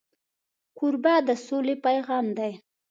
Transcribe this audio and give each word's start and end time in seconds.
کوربه 0.77 1.13
د 1.27 1.29
سولې 1.45 1.75
پیغام 1.85 2.25
دی. 2.37 2.51